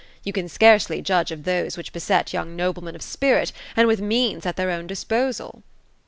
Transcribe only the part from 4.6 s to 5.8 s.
own disposal."